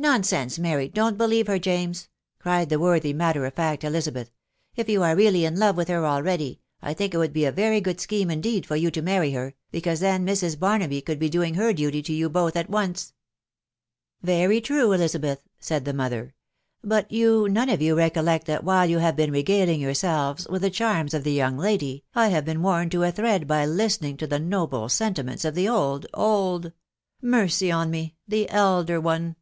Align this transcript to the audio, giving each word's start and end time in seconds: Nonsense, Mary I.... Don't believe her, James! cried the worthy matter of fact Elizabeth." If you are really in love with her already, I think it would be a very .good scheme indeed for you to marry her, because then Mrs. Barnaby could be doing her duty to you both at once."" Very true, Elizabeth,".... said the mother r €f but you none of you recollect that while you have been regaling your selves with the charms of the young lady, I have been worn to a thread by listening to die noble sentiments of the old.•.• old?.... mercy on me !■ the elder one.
Nonsense, 0.00 0.60
Mary 0.60 0.84
I.... 0.84 0.86
Don't 0.86 1.18
believe 1.18 1.48
her, 1.48 1.58
James! 1.58 2.08
cried 2.38 2.68
the 2.68 2.78
worthy 2.78 3.12
matter 3.12 3.44
of 3.46 3.54
fact 3.54 3.82
Elizabeth." 3.82 4.30
If 4.76 4.88
you 4.88 5.02
are 5.02 5.16
really 5.16 5.44
in 5.44 5.58
love 5.58 5.76
with 5.76 5.88
her 5.88 6.06
already, 6.06 6.60
I 6.80 6.94
think 6.94 7.12
it 7.12 7.16
would 7.18 7.32
be 7.32 7.44
a 7.44 7.50
very 7.50 7.80
.good 7.80 8.00
scheme 8.00 8.30
indeed 8.30 8.64
for 8.64 8.76
you 8.76 8.92
to 8.92 9.02
marry 9.02 9.32
her, 9.32 9.54
because 9.72 9.98
then 9.98 10.24
Mrs. 10.24 10.56
Barnaby 10.56 11.00
could 11.00 11.18
be 11.18 11.28
doing 11.28 11.54
her 11.54 11.72
duty 11.72 12.00
to 12.02 12.12
you 12.12 12.28
both 12.28 12.54
at 12.54 12.70
once."" 12.70 13.12
Very 14.22 14.60
true, 14.60 14.92
Elizabeth,".... 14.92 15.42
said 15.58 15.84
the 15.84 15.92
mother 15.92 16.20
r 16.20 16.26
€f 16.26 16.32
but 16.84 17.10
you 17.10 17.48
none 17.48 17.68
of 17.68 17.82
you 17.82 17.96
recollect 17.96 18.46
that 18.46 18.62
while 18.62 18.88
you 18.88 18.98
have 18.98 19.16
been 19.16 19.32
regaling 19.32 19.80
your 19.80 19.94
selves 19.94 20.46
with 20.48 20.62
the 20.62 20.70
charms 20.70 21.12
of 21.12 21.24
the 21.24 21.32
young 21.32 21.56
lady, 21.58 22.04
I 22.14 22.28
have 22.28 22.44
been 22.44 22.62
worn 22.62 22.88
to 22.90 23.02
a 23.02 23.10
thread 23.10 23.48
by 23.48 23.66
listening 23.66 24.16
to 24.18 24.28
die 24.28 24.38
noble 24.38 24.88
sentiments 24.88 25.44
of 25.44 25.56
the 25.56 25.68
old.•.• 25.68 26.04
old?.... 26.14 26.70
mercy 27.20 27.72
on 27.72 27.90
me 27.90 28.14
!■ 27.90 28.14
the 28.30 28.48
elder 28.50 29.00
one. 29.00 29.34